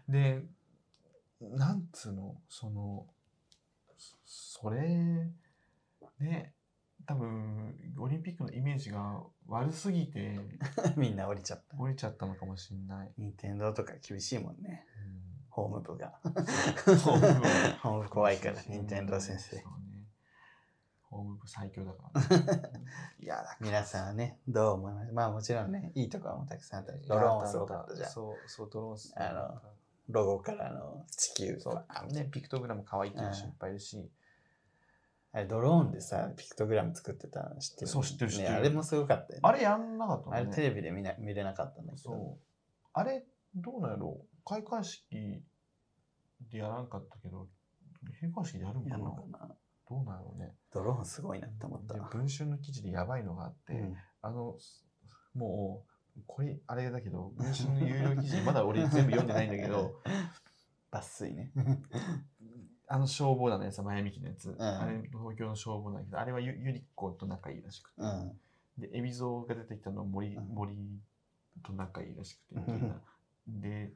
[0.08, 0.42] で、
[1.40, 3.06] なんつうの、その、
[3.96, 4.16] そ
[4.62, 5.30] それ、
[6.18, 6.54] ね、
[7.06, 10.38] 多分、オリンピックのイメージが悪すぎて、
[10.96, 11.76] みんな降りちゃった。
[11.76, 13.12] 降りちゃったのかもしれない。
[13.16, 14.86] 任天堂とか厳しいもんね。
[15.50, 16.18] ホーム部が。
[16.24, 16.32] うん
[16.98, 17.48] ホーム部
[17.82, 19.80] ホーム部怖いから、任天堂先生そう。
[19.90, 20.06] ね。
[21.02, 22.62] ホーム部最強だから、ね。
[23.20, 25.12] いや、だから皆さんはね、どう思います？
[25.12, 28.10] まあもちろんね、いいところもたくさんあったし、ドローンすごかったじゃん。
[28.10, 29.75] そう、そう、ドローンすごかったあの
[30.08, 34.10] ロゴからの地球そう、あのね、ピクトグラム可愛いっていう人いっぱいいるし、
[35.32, 37.86] あれドローンでさ、ピクトグラム作ってたの知ってる？
[37.88, 39.40] そう知ってる知ってるねあれもすごかったよね。
[39.42, 40.46] あれやんなかったあれ。
[40.46, 42.02] テレビで見な見れなかったんだけど。
[42.02, 42.40] そう。
[42.94, 44.18] あれ、どうなんやろ？
[44.22, 45.04] う開会式
[46.50, 47.48] でやらんかったけど、
[48.20, 48.96] 閉会式でやるんかな？
[48.96, 49.54] やるのかな？
[49.88, 50.54] どうなんやろうね。
[50.72, 51.94] ドローンすごいなって思った。
[51.94, 54.56] 文春の記事でやばいのがあって、うんあの、
[55.34, 55.90] もう、
[56.26, 60.00] これ、あれだけど、文春の有料記事、まだ俺全部読んでないんだけど、
[60.90, 61.52] 抜粋ね。
[62.88, 64.62] あの消防団のやつ、マヤミキのやつ、ん。
[64.62, 68.40] あれ東京の消防団だけど、あれはゆゆり子と仲いいらしくて、うん。
[68.78, 70.44] で、海老蔵が出てきたのは森,、うん。
[70.54, 70.76] 森
[71.64, 72.60] と仲いいらしくて、
[73.48, 73.92] で、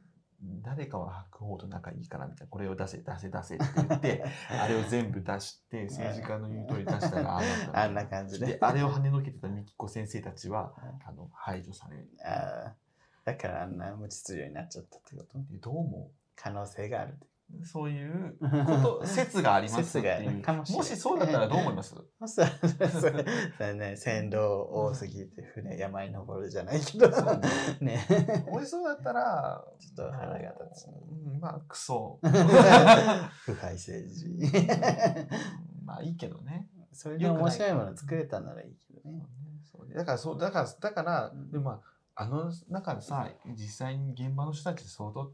[0.63, 7.43] 誰かは白鵬と仲いいからみたいな、これを出せ、出せ、出せって言って、 あれを全部出して、政治家の言う通り出したら、あ
[7.75, 8.47] あんな感じで。
[8.47, 13.27] で、あれを跳ねのけてた美紀子先生たちは、うんあの排除され、あー。
[13.27, 15.39] だからあんな無秩序になっちゃったってこと？
[15.51, 17.27] でどう思可能性があるって。
[17.61, 20.31] うそういうこと、 説がありますって説があいう。
[20.37, 21.95] るかもしれないもしそうだったらどう思います？
[22.21, 23.25] そしたらそれ
[23.57, 27.41] それね、船頭多すぎて船山に登るじゃないけどそう
[27.81, 28.47] ねね。
[28.51, 30.91] もしそうだったら、ちょっと腹が立つう
[31.37, 32.19] んまあ、クソ。
[32.23, 34.29] 腐敗政治。
[35.85, 36.69] まあいいけどね。
[36.93, 39.23] それで面白いもの作れたならいいけどね。
[39.73, 45.33] そうねだから、そう、だから、だから、うんでもまあ、あの中でさ、実際に現場の人たち相当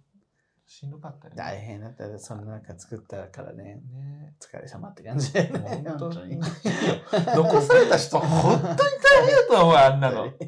[0.66, 1.37] しんどかったよね。
[1.37, 4.35] 大変だったらその中作ったからね、ね。
[4.40, 5.50] 疲れ様って感じね。
[5.52, 10.31] 本当に 本残された人、本当に大変だと思う、あんなの。
[10.31, 10.38] ぐ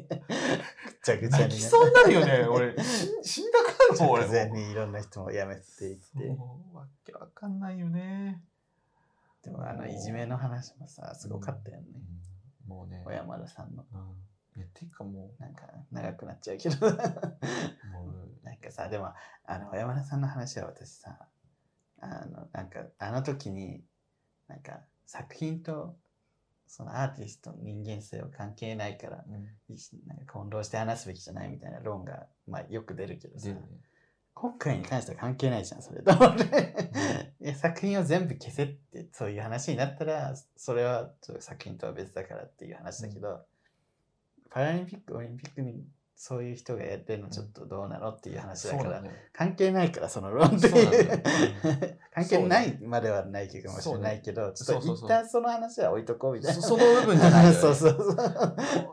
[1.03, 2.83] ちゃぐちゃに泣きそうになるよね、俺。
[2.83, 6.37] し死んだくなるもん、俺直前にいろんな人も辞めていって。
[6.73, 8.43] わけわかんないよね。
[9.43, 11.87] でもあのいじめの話もさ、すごかったよね。
[11.95, 12.19] うん
[12.69, 13.01] もうね。
[13.03, 13.83] 小山田さんの。
[13.91, 14.28] うん。
[14.59, 16.87] いや、ていうかもなんか長くなっちゃうけど。
[16.87, 16.97] う、も
[18.43, 19.13] う、なんかさ、でも、
[19.45, 21.17] あの、小山田さんの話は私さ、
[22.01, 23.81] あの、なんか、あの時に、
[24.47, 25.95] なんか、作品と、
[26.67, 29.47] そのアーティストの人間性は関係ないから、うん
[30.05, 33.55] なんか混同して話すべきじゃないみたいな論が、まあ、よく出るけどさね。
[34.33, 37.33] 今回に関しては関係ないじゃん、それと思って。
[37.41, 43.45] いや作品を全部消せって、そういう話になったら、それはちょっと作品とは別だからっていう話だけど、
[44.49, 45.83] パラリンピック、オリンピックに
[46.21, 49.09] そういう人がやってるのちょっとどうなのっていう話だから、ね。
[49.31, 51.11] 関係ないから、その論ってそうなんだいうよ。
[52.13, 56.61] 関係ないまではないけどかもしれないけど、ちょっと一旦その話は置いとこうみたいな。
[56.61, 58.17] そその部分じゃない そうそうそう。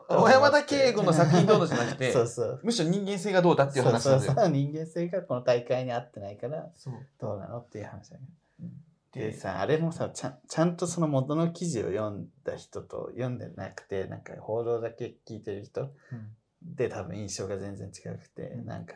[0.08, 2.60] 小山田圭吾の作品どうのじゃなくて、そうそう。
[2.62, 4.32] むしろ人間性がどうだっていう話なんだよ。
[4.32, 4.52] そうそう。
[4.52, 8.28] 人間性がこの大会に合ってないから、そうどうなのっていう話だね。
[8.60, 8.68] で
[9.16, 16.28] でさ、あれもさちゃん、ちゃんとその元の記事を読んだ人と読んでなくて、なんか報道だけ聞いてる人うん。
[16.62, 18.66] で多分印象が全然違くて、うん。
[18.66, 18.94] なんか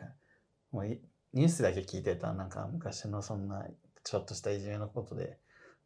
[0.71, 1.01] もうい
[1.33, 3.65] ニュースだけ聞いてたらなんか昔のそんな
[4.03, 5.37] ちょっとしたいじめのことで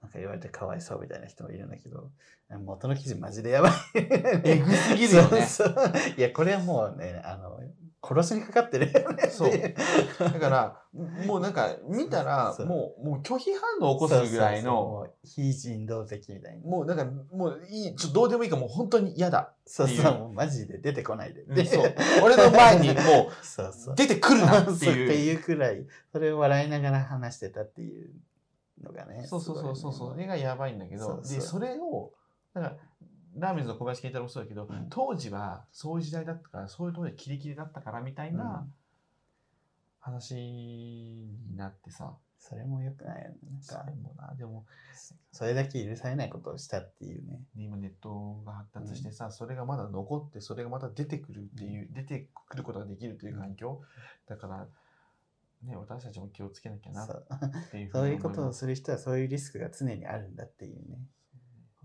[0.01, 2.11] なんか言われてかわいそうみたいな人もいるんだけど、
[2.63, 3.73] 元の記事マジでやばい。
[3.95, 5.47] えぐすぎるよね。
[6.17, 7.59] いや、これはもうね、あの、
[8.07, 8.91] 殺しにかかってる
[9.31, 9.51] そう
[10.19, 10.81] だから、
[11.25, 16.65] もうなんか見たら、もう、もう拒否反応を起こすぐらいの、非人道的みたいな。
[16.65, 19.53] もうなんか、もういい、ちょっとどうでもいいからもう本当に嫌だ。
[19.65, 21.41] そうそう、もうマジで出てこないで。
[21.41, 21.93] うんそう。
[22.23, 23.95] 俺の前にも そうそうう。
[23.95, 25.33] 出てくるなってそうっていう。
[25.33, 28.11] いうくらい、それを笑いながら話してたっていう
[28.83, 29.25] のがね。
[29.27, 32.13] そうそうそうそう、それがやばいんだけど、で、それを、
[32.53, 32.77] だから、
[33.35, 34.87] ラーメンズの小林健太郎もそうだけど、うん。
[34.89, 38.73] 当時はそういう時代だったから、そういうところでキレキレだったからみたいなうん。
[39.99, 43.37] 話になってさ、それも良くないよね。
[43.51, 43.65] なんか。
[43.65, 44.65] それ、もな、でも、
[45.31, 47.41] それだけ許されないことをしたっていうね。
[47.57, 53.81] 今ネットが発達してさ、それがまだ残ってそれがまた出てくるっていう、出てくることができるという環境、
[54.27, 54.67] だから
[55.63, 57.25] ね私たちも気をつけなきゃなそう。
[57.67, 60.99] っていうふそういうことをする人はそういうリスクが常にあるんだっていうね、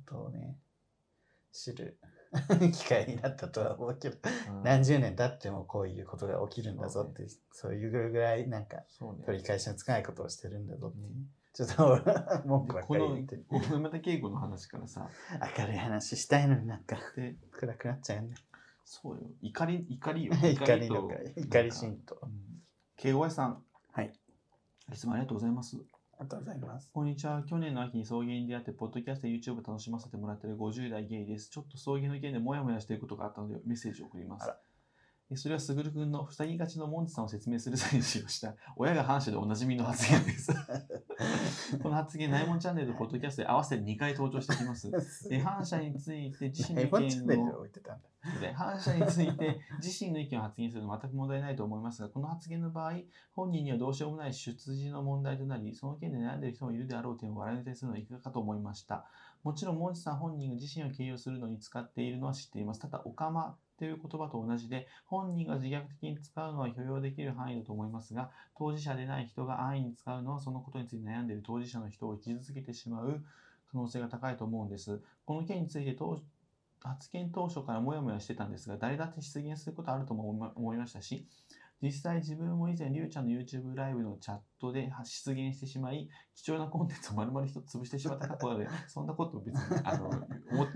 [0.07, 0.59] ことをね、
[1.53, 1.99] 知る。
[2.73, 4.17] 機会になったとは思うけど、
[4.51, 4.63] うん。
[4.63, 8.85] 何十年経ってもこういうことが起きるんだぞって、そういうぐらいなんか
[9.27, 11.07] 取り返しのつかないことをしてるんだぞっていう。
[11.09, 11.31] うん。
[11.53, 12.01] ちょっと
[12.47, 13.37] 文句ばっかり言って。
[13.37, 13.45] る。
[13.73, 15.09] 山田圭吾の話からさ。
[15.59, 18.37] 明るい話したいのになんかで暗くなっちゃうよね。
[18.85, 19.23] そうよ。
[19.43, 20.33] 怒り怒りよ。
[20.39, 22.27] 怒りの怒り神道う。
[22.27, 22.63] ん。
[22.97, 23.65] 圭吾さん。
[23.91, 24.13] はい。
[24.93, 25.77] いつもありがとうございます
[26.21, 26.91] ありがとうございます。
[26.93, 27.43] こんにちは。
[27.49, 31.49] 去年の秋に送迎に出会って、ポッドキャストや YouTube を楽しませてもらっている50代ゲイです。
[31.49, 34.53] ちょっと送迎の件でモヤモヤしていることがあったので、メッセージを送ります
[35.37, 40.53] それはすぐるくんの塞ぎがちのモンチさんを説明する際に使用した、親が反射でおなじみの発言です。
[41.83, 44.91] この発言、ナイモンチャンネルとポッドキャストで合わせて2回登場してきます。
[45.31, 47.11] え反射について自身の意見を
[48.55, 52.95] 反射について自身の意見を発言するのは全く問題ないと思いますが、この発言の場合、
[53.35, 59.07] 本人にはどうしようもない出自の問題となり、その件で悩んでいる人もいるであろう点を笑いに対するのはいかがかと思いました。
[59.43, 62.81] もちろん、モンチさん本人が自身を形容するのに使っているのは知っています。
[62.81, 73.25] ただ、オカマという言葉と同じで、本人が自虐的に使うのは許容できる範囲だと思いますが、当事者でない人が安易に使うのは、そのことについて悩んでいる当事者の人を傷つけてしまう
[73.73, 75.01] 可能性が高いと思うんです。
[75.25, 76.21] この件について当
[76.83, 81.27] 発言当初からモヤモヤしてたんですが、誰だって出現することあるとも思いましたし、
[81.83, 90.11] 実際自分も以前、りゅうちゃんの YouTube ライブのチャットで出現してしまい、貴重なコンテンツを丸々一つ潰してしまったことで、そんなこと別にあの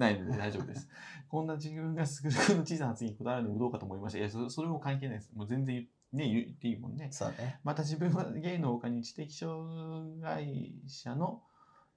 [0.05, 0.88] ないので大丈夫です。
[1.29, 4.19] こんな自分がすぐ の小さな発言にこだわるのもどうかと思いました。
[4.19, 5.33] いや、そそれも関係ないです。
[5.35, 7.09] もう全然言,、ね、言っていいもんね。
[7.11, 7.61] そうね。
[7.64, 11.43] また自分はゲイの他に知的障害者の、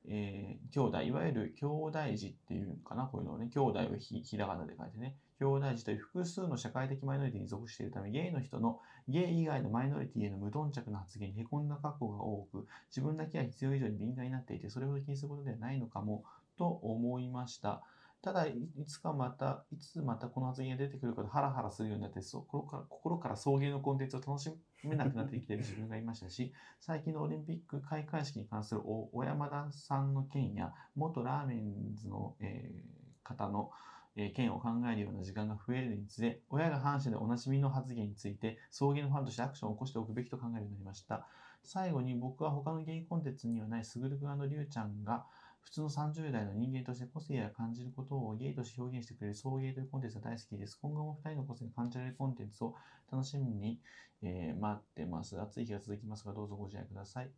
[0.06, 16.24] えー兄弟、いわゆる兄弟児っていうのかな、こういうのをね、兄弟をひひらがなで書いてね、兄弟児という複数の社会的マイノリティに属しているため、ゲイの人のゲイ以外のマイノリティへの無頓着な発言にへこんだ過去が多く、自分だけは必要以上に敏感になっていて、それほど気にすることではないのかも、
[16.58, 17.84] と思いました。
[18.22, 24.52] ただ、いつかまた、いつまたこの発言が出てくるかとハラハラするようになって、心から心から送迎のコンテンツを楽し
[24.84, 33.72] めなくなってきている 自分がいましたし、最近のオリンピック開会式に関する小山田さんの件や、元ラーメンズの、えー方の、
[34.16, 41.28] えー件を考えるような時間が増えるにつれ、親が反射でおなじみの発言について、送迎のファンとしてアクションを起こしておくべきと考えるようになりました。
[41.64, 45.26] 最後に僕は他のゲイコンテンツにはないすぐるくんりゅうちゃんが、
[45.68, 50.80] 普通の30代の人間として個性や感じることをゲイとして表現してくれる送迎というコンテンツが大好きです。
[50.82, 52.74] 今後も2人の個性が感じられるコンテンツを
[53.12, 53.82] 楽しみに、
[54.24, 55.38] えー待ってます。
[55.38, 57.30] 暑い日が続きますが、どうぞご自愛ください。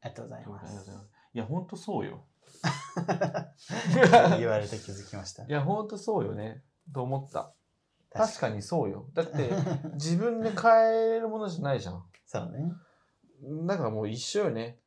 [0.00, 0.90] ありがとうございますす。
[1.34, 2.24] いや、ほんとそうよ。
[4.38, 5.50] 言われて気づきましたい。
[5.50, 6.62] や、ほんとそうよね。
[6.94, 7.52] と思った。
[8.10, 9.10] 確かにそうよ。
[9.12, 9.50] だって、
[9.94, 12.04] 自分で変えれるものじゃないじゃん。
[12.26, 12.72] そうね。
[13.66, 14.78] だからもう一緒よね。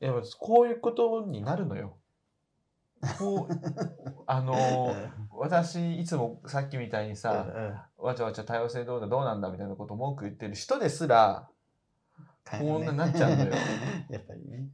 [0.00, 1.98] いや、こういうことになるのよ。
[3.18, 3.54] こう、
[4.26, 11.48] あのー私、いつもさっきみたいにさ、わちゃわちゃ多様性どうだどうなんだみたいなこと文句言ってる人ですら、
[12.50, 13.52] こんなになっちゃうのよ。
[14.10, 14.68] やっぱりね。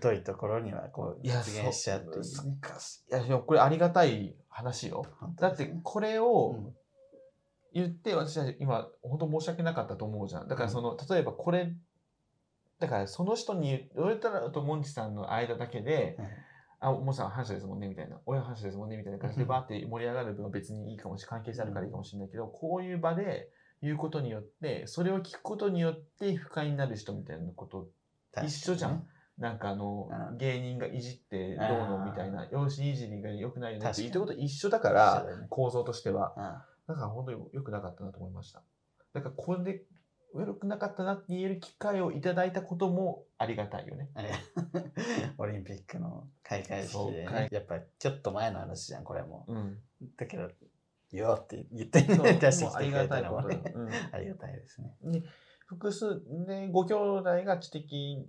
[0.00, 2.58] 疎いところにはこう実現しちゃうっていうね。
[3.10, 5.06] いや、いやこれありがたい話よ。
[5.36, 6.74] だってこれうをん
[7.72, 10.48] 言って私は今本当申し訳なかったと思うじゃん。
[10.48, 11.74] だからその、例えばこれ、
[12.78, 16.28] だからその人に言われたらとモンチさんの間だけで、はい
[16.80, 23.50] あ、モンチさん反射ですもんねみたいな、親反射ですもんねみたいな感じでうんバーって盛り上がる分は別にいいかもしれない、関係性あるからいいかもしれないけど、こういう場で
[23.82, 27.88] 言うことによって、それを聞くことによって不快になる人みたいなこと
[28.44, 29.06] 一緒じゃん。
[29.38, 30.38] なんかあのう、ん。
[30.38, 36.34] 芸人がいじってどうのみたいな、養子いじりが良くないよねって言っこと一緒だか一ら構造としては。
[36.36, 36.42] うん。
[36.88, 38.62] だから本当に良くなかったなと思いました。
[39.12, 39.84] だからこれで
[40.34, 44.10] 悪くなかったなって言える機会をいただいたこともありがたいよね。
[45.38, 49.78] オリンピックの開会式で、ね、やっぱちょっと前の話じゃんこれもうん。
[50.16, 50.50] だけど
[51.12, 53.72] 「よ」って言ってそう出してきてくれがたのもねだ。
[53.74, 55.22] うんありがたいですねで
[55.66, 58.28] 複数でご兄弟が知的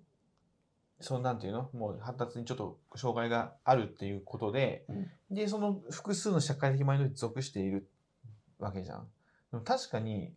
[1.02, 1.70] そうなんていうの？
[1.74, 7.88] もう発達にちょっと障害があるっていうことで、うんでその複数の社会的マイノリティに属している
[8.58, 9.08] わけじゃん。
[9.52, 10.34] でも確かに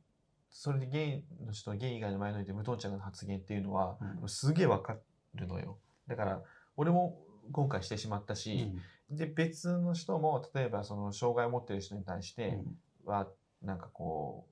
[0.53, 4.29] それでゲイの人ゲイ以外のマイノリティ無頓着な発言っていうのは、うん。
[4.29, 4.97] すげえわか
[5.35, 5.79] るのよ。
[6.07, 6.43] だから
[6.77, 7.19] 俺も
[7.51, 8.71] 今回してしまったし、
[9.11, 12.77] で別の人も例えばその障害を持ってる人に対しうてん。
[13.05, 13.27] は
[13.63, 14.47] なんかこ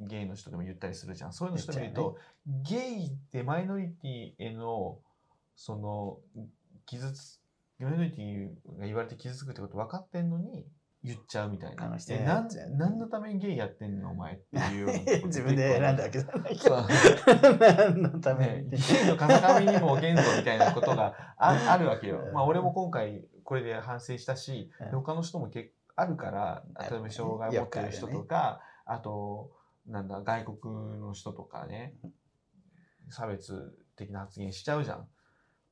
[0.00, 1.32] うゲイの人でも言ったりするじゃん。
[1.32, 4.98] そういうの人見ると、ゲイってマイノリティへの
[5.54, 6.18] その
[6.86, 7.40] 傷つ
[7.78, 10.66] マイノリティが言われて傷つくってこと分かってんのに
[11.04, 11.84] 言っちゃうみたいな。
[11.84, 14.12] あの人えな何のためにゲイやってんの？
[14.12, 16.86] お前っていうよう 自分で選んだわけじゃないけど。
[17.58, 22.20] 何のためね、にゲイの風上にも限度みたいなことがああるわけよ。
[22.26, 22.30] う。
[22.30, 22.32] ん。
[22.32, 24.90] まあ俺も今回これで反省したし、うん。
[24.90, 29.52] 他の人も結あるから、例えば障害を持ってる人とか、あと、
[29.86, 31.94] なんだ、外国の人とかね、
[33.10, 35.08] 差別的な発言しちゃうじゃん。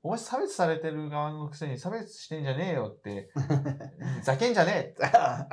[0.04, 3.30] お前差別されてる側のくせに差別してんじゃねえよって、
[4.24, 5.02] ざけんじゃねえ。
[5.14, 5.46] あ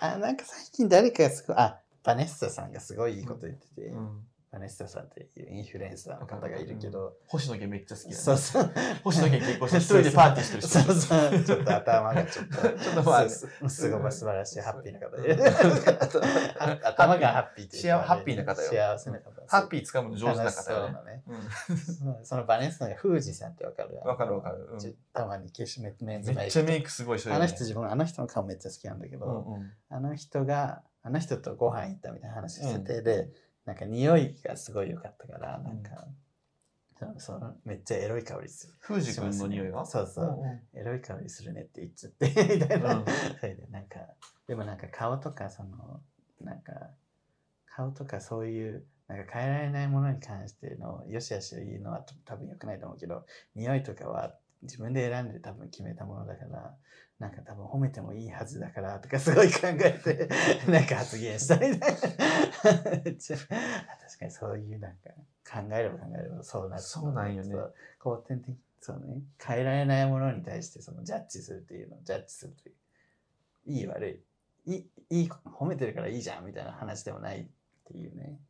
[0.00, 4.26] あなんか最近誰かがすごいあバネッサさんがすごいいいこと言ってて、うん。
[4.52, 8.16] バネッサさんっていうインフルエンサーの方がいるけど、星野源めっちゃ好きだね。
[8.16, 8.70] そうそう。
[9.02, 10.68] 星野源結婚して一人でパーティーしてる人。
[10.68, 11.42] そうそう。
[11.42, 12.54] ちょっと頭がちょっと。
[12.54, 15.16] ちょっとまあすすごい素晴らしいハッピーな方。
[15.16, 15.22] うん。
[15.22, 15.32] で
[16.84, 18.68] 頭がハッピーっていうハッピーな方よ。
[18.68, 19.30] 幸せな方。
[19.48, 20.90] ハッピー掴むの上手な方よね。
[20.90, 21.22] そうなね。
[21.26, 22.24] うん。
[22.26, 23.96] そのバネッサがフージさんってわかる？
[24.04, 24.68] わかるわかる。
[24.70, 24.96] うん。
[25.14, 29.72] たまに消しメメンズメイクめっちゃメイクすごい人よねあの人自分あの人の顔めっちゃ好きなんだけど、うんうん。
[29.88, 33.30] あの人があの人とご飯行ったみたいな話してて、で
[33.64, 36.06] なんか匂いがすごい良かったからなんか、
[36.98, 38.74] そのそのめっちゃエロい香りする。
[38.80, 40.80] フージ君の匂いがそうそう、んん。
[40.80, 42.26] エロい香りするねって言っちゃって
[42.58, 43.04] みたいな、うん。
[43.40, 44.00] それでなんか
[44.46, 46.02] でもなんか顔とかその
[46.40, 46.90] なんか
[47.66, 56.74] 顔とかそういうなんか変えられないものに関してのよしあしを言うのは多分良くないと思うけど匂いとかは自分で選んで多分決めたものだから
[57.18, 60.28] なんか多分褒めてもいいはずだからとかすごい考えて
[60.70, 63.48] なんか発言したみたいなめっちゃ確
[64.18, 65.10] かにそういうなんか
[65.44, 67.54] 考えれば考えればそうなるそうなんよね。
[67.98, 69.22] 後天的そうね。
[69.40, 72.74] 変えられないものに対してそのジャッジするっていうのをジャッジするという。
[73.66, 74.24] いい悪
[74.66, 74.76] いい。
[74.76, 77.46] いいい褒めてるからいいじゃんみたいな話でもないっ
[77.84, 78.40] ていうね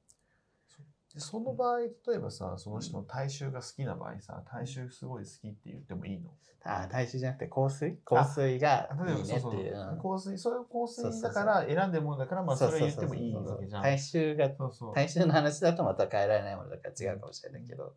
[1.14, 6.30] でその場合例えばさその人の体臭が好きな場合さ体臭すごい好きって言ってもいいの？
[6.64, 7.98] ああ体臭じゃなくて香水？
[8.04, 9.76] 香水がいいねっていう。
[9.76, 10.00] うん。
[10.00, 13.82] 香水それを香水だから選んでるものだからまあそれは言ってもいいわけじゃん。
[13.82, 14.94] 体臭がそうそう。
[14.94, 17.94] 体臭の話だとまた変えられないものだから違うかもしれないけど、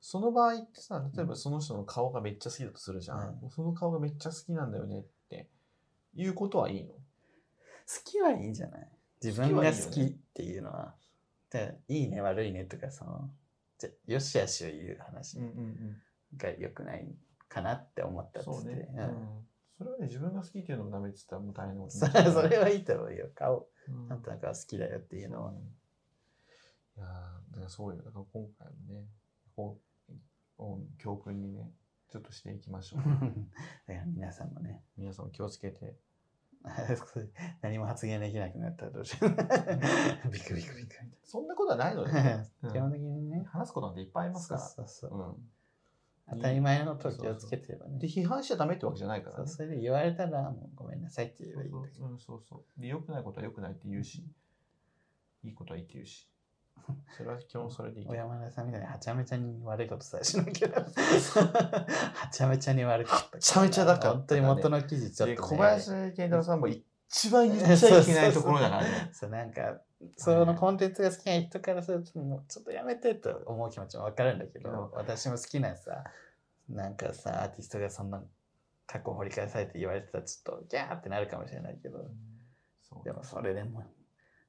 [0.00, 3.50] その場合ってさ例えばその人の顔がめっちゃ好きだとするじゃん、うん。
[3.50, 5.48] その顔がめっちゃ好きなんだよねって
[6.14, 6.88] いうことはいいの？
[6.88, 6.98] 好
[8.04, 8.88] きはいいんじゃない？
[9.22, 10.94] 自分が好きっていうのは
[11.52, 13.30] でいいね悪いねとかその
[13.78, 15.38] じゃよしあしを言う話
[16.36, 17.06] が良くない
[17.48, 19.04] かなって思ったっつってそうね、ううん。
[19.04, 19.46] ん
[19.78, 21.98] それはね自分が好きっていうのもダメって言ったらもう大変なこと
[22.38, 23.28] なそれはいいと思うよ。
[23.34, 23.66] 顔。
[23.88, 24.12] うん。
[24.12, 25.52] あんたが好きだよっていうのは。
[25.52, 25.58] ね。
[26.96, 27.08] いやー
[27.52, 27.96] だからそうよ。
[28.02, 29.06] だから今回もね
[29.56, 29.78] こ
[30.58, 31.70] ううん教訓にね
[32.10, 33.02] ちょっとしていきましょう。
[33.88, 34.82] だから皆さんもね。
[34.96, 35.96] 皆さんも気をつけて
[37.60, 39.30] 何も発言できなくなったらどうしよう。
[40.30, 42.72] ビクビクビクみそんなことはないのよ、たいなうん。
[42.72, 43.44] 基本的にね。
[43.46, 44.60] 話すことなんていっぱいありますから。
[44.60, 45.20] そうそうそう。
[45.20, 45.50] うん。
[46.30, 47.98] 当たり前のことをつけてればね。
[47.98, 49.46] で批判しちゃダメってわけじゃないからね。
[49.46, 52.06] そうそれで言われたらもうごめんなさいって言えばいいんだけど。
[52.06, 52.80] うん、そうそう。
[52.80, 54.24] で、良くないことは良くないって言うし、
[55.42, 56.31] いいことはいいって言うし。
[57.16, 58.14] それは基本それでいい小。
[58.14, 60.68] 山田さんみたいにはちゃめちゃに悪いことさえしなきゃ。
[60.70, 69.10] はちゃめちゃに悪かったはちゃめちゃだから本当に元の記事ちょっで、と、ね、小林健太郎さんも一番言っちゃいけないところだからね。
[69.12, 69.80] そうなんか
[70.16, 76.04] そのコンテンツが好きな人からするともうちょっとやめてと思う気持ちも分かるんだけど私も好きなさ
[76.68, 78.24] なんかさアーティストがそんな
[78.86, 82.10] 過去掘り返されて言われてたらちょっとギャーってなるかもしれないけど。
[83.04, 83.84] でもそれでも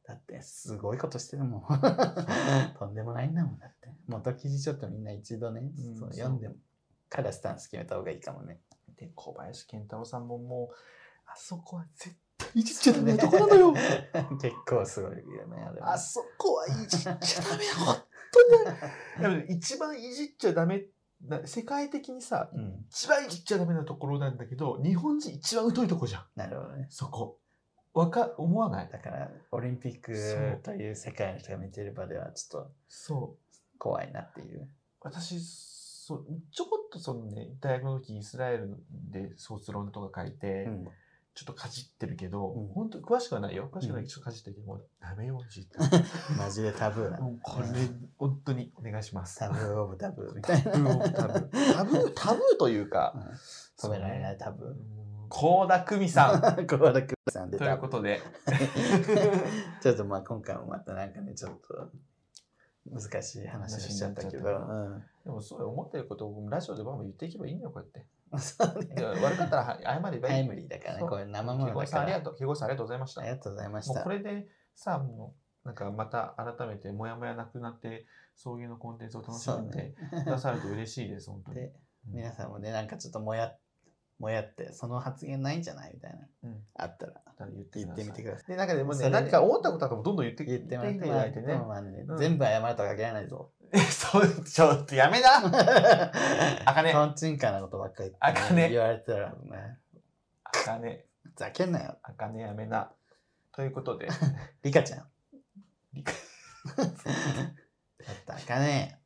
[0.05, 1.63] だってすごいことしてるもん。
[2.77, 3.93] とんでもないんだもんだって。
[4.07, 6.49] 元記事ちょっとみんな一度ね、うんそう読んで
[7.09, 8.59] からスタンス決めた方がいいかもね。
[8.97, 10.75] で、小林健太郎さんももう、
[11.25, 13.73] あそこは絶対いじっちゃダメなとこなのよ。
[14.41, 15.93] 結構すごいよねあれは。
[15.93, 17.95] あそこはいじっちゃダメよ、本
[19.19, 19.55] 当に。
[19.55, 20.85] 一番いじっちゃダメ
[21.21, 22.85] な、世界的にさ、うん。
[22.89, 26.25] 一番いじっちゃダメなところなんだけど、日本人一番疎いとこじゃん。
[26.35, 26.87] なるほどね。
[26.89, 27.39] そこ。
[27.93, 28.89] わか思わない？
[28.91, 33.43] だからオリンピックという世界の人が見てる場ではちょっとそう。
[33.77, 34.67] 怖いなっていう。
[35.01, 40.87] 私そうちょこっとそのね大学の時イスラエルで卒論とか書いて、うん。
[41.35, 42.67] ちょっとかじってるけど、うん。
[42.67, 43.67] 本当詳しくはないよ。
[43.73, 44.07] 詳しくはないうん。
[44.07, 45.77] けどちょっとかじってるけどもうダメよじって
[46.37, 47.17] マジでタブーな。
[47.19, 47.67] もうこれ
[48.17, 49.39] 本当にお願いします。
[49.39, 51.73] タブーオブタブーみたいタブーオブタブー。
[51.73, 53.31] タブータブーというかな。
[53.77, 55.12] 止められないタブー。
[55.35, 56.41] 高田久美さん。
[56.67, 58.21] 小原久美さんでということで。
[59.81, 61.89] ちょっとまあ今回もまたなんかね、ちょっと
[62.85, 64.43] 難しい話をしちゃったけど。
[65.23, 68.05] でもそう思ってることをラジオでバンバン言っていけばいいんだよこうやって。
[68.37, 68.67] そう
[69.23, 70.21] 悪かったらは謝ればいい。
[70.21, 71.09] タイムリーだからね、そう。
[71.09, 72.01] これ生もケのだから。
[72.03, 72.35] ありがとう。
[72.35, 73.21] ケゴさんありがとうございました。
[73.21, 73.93] ありがとうございました。
[73.95, 74.09] もうこ。
[74.11, 78.05] れでさもうなんかまた改めてモヤモヤなくなって
[78.35, 79.95] 送迎のコンテンツを楽しんで。
[80.23, 81.71] くださると嬉しいです本当に、
[82.05, 83.55] 皆さんもね、なんかちょっともや、
[84.23, 85.91] もやって、その発言ないんじゃない？
[85.93, 86.63] みたいな、うん。
[86.75, 87.13] あったら。
[87.39, 88.47] 言って言ってみてください。
[88.47, 89.15] でなんかでもそれで。
[89.15, 91.55] ね何か思ったことあったらどんどん言って言ってもらっていただいてね。
[91.55, 92.17] まあまあねうん。
[92.17, 93.51] 全部謝るとは限らないぞ。
[93.73, 95.29] えそうちょっとやめな。
[96.65, 96.91] あかね。
[96.93, 98.69] とんちんかなことばっかりあかね。
[98.69, 99.77] 言われてたらね、
[100.43, 101.05] あかね。
[101.23, 101.97] ふざけんなよ。
[102.03, 102.91] あかねやめな。
[103.51, 104.07] ということで。
[104.63, 105.07] リカちゃん。
[105.93, 106.15] 理解
[106.77, 106.87] だっ
[108.25, 108.99] たらあかね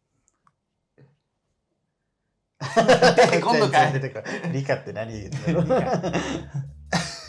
[2.60, 3.94] 出てこんのかい。
[3.94, 5.76] 出てこって何言ってるの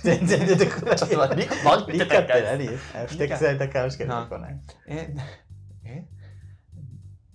[0.02, 0.96] 全然出てこない。
[0.96, 1.42] ちょっと待って。
[1.42, 1.86] リカ何？
[1.86, 2.68] 言リカって何？
[2.68, 4.60] あふてくされた顔しか出てこない。
[4.86, 5.14] え
[5.84, 6.04] え？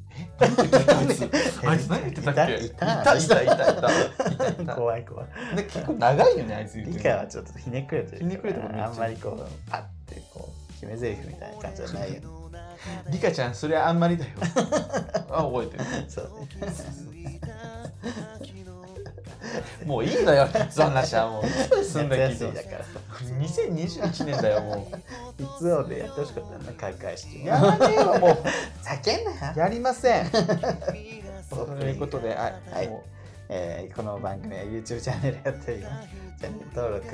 [0.10, 0.34] え？
[0.40, 0.56] 何？
[0.56, 1.22] 言ってたあいつ
[1.68, 2.56] あいつ何言ってたっけ？
[2.66, 3.16] いたいた。
[3.16, 4.64] いたいたいたいた。
[4.64, 5.28] いた怖い怖い。
[5.56, 8.18] で結構長いよねあいつ言ってリるカはちょっとひねくれてる。
[8.20, 12.22] ひねくれてるめっちゃあんまりこう、パッてこう、決め台詞みたいな感じじゃないよ。
[13.10, 14.32] リカちゃんそれあんまりだよ。
[15.30, 15.84] あ覚えてる。
[16.08, 16.26] そう
[16.66, 16.72] ね。
[19.86, 22.90] もういいのよその話はもうすんだ夏けど休みだからさ。
[23.40, 24.92] 2021年だよも
[25.40, 27.38] いつをでやってほしかったんだ、開会式。
[27.38, 28.32] うやらねえわもう
[28.84, 29.54] 叫んなよ。
[29.58, 30.38] やりません と
[31.86, 33.04] いうことではい、はいも
[33.50, 36.08] えーこの番組は YouTube チャンネルやっております。
[36.40, 37.06] チャンネル登録、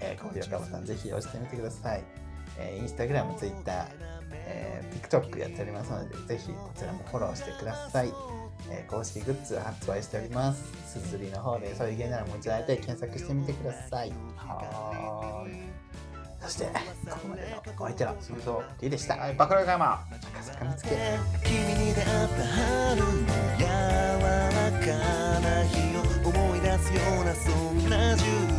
[0.00, 2.02] えー、高評価ボタンぜひ押してみてください。
[2.58, 3.86] えー、Instagram、Twitter、
[4.32, 8.12] えー TikTok やっておりますので、ぜひこちらもフォローしてください。
[8.70, 10.62] えー公式グッズ発売しております。
[10.86, 14.12] すずりの方で、そういう芸ならもう一度会いたい検索してみてください。
[14.36, 15.54] はーい
[16.40, 16.70] そして、こ
[17.22, 19.16] こまでのお相手は、するとリーでした。
[19.16, 20.04] はいバカラガマ
[20.34, 20.90] 赤坂見つけ。
[21.44, 23.06] 君に出会った春の
[23.58, 28.51] 柔らかな日を思い出すようなそ